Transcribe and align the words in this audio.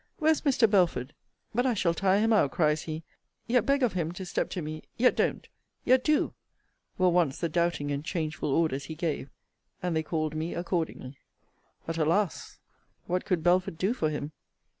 Where's 0.17 0.41
Mr. 0.41 0.67
Belford? 0.67 1.13
But 1.53 1.67
I 1.67 1.75
shall 1.75 1.93
tire 1.93 2.21
him 2.21 2.33
out, 2.33 2.49
cries 2.49 2.81
he 2.81 3.03
yet 3.45 3.67
beg 3.67 3.83
of 3.83 3.93
him 3.93 4.11
to 4.13 4.25
step 4.25 4.49
to 4.49 4.61
me 4.63 4.81
yet 4.97 5.15
don't 5.15 5.47
yet 5.85 6.03
do; 6.03 6.33
were 6.97 7.09
once 7.09 7.37
the 7.39 7.47
doubting 7.47 7.91
and 7.91 8.03
changeful 8.03 8.49
orders 8.51 8.85
he 8.85 8.95
gave: 8.95 9.29
and 9.79 9.95
they 9.95 10.01
called 10.01 10.33
me 10.33 10.55
accordingly. 10.55 11.19
But, 11.85 11.99
alas! 11.99 12.57
What 13.05 13.25
could 13.25 13.43
Belford 13.43 13.77
do 13.77 13.93
for 13.93 14.09
him? 14.09 14.31